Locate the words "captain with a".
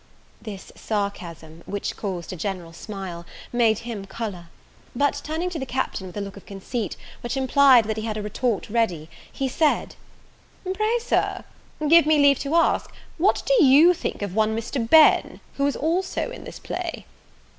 5.67-6.21